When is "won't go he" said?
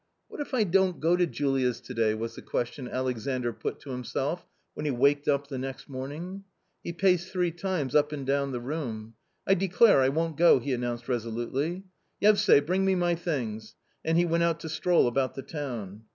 10.09-10.73